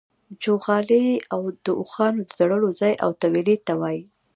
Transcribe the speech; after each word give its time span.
چوغالی 0.41 1.07
د 1.65 1.67
اوښانو 1.79 2.19
د 2.25 2.29
تړلو 2.39 2.69
ځای 2.79 2.93
او 3.03 3.09
تویلې 3.21 3.55
ته 3.65 3.73
وايي. 3.81 4.03